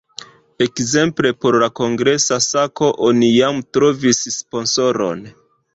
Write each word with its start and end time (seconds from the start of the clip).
Ekzemple 0.65 1.33
por 1.43 1.57
la 1.63 1.69
kongresa 1.81 2.39
sako 2.49 2.91
oni 3.11 3.33
jam 3.37 3.63
trovis 3.79 4.25
sponsoron. 4.39 5.27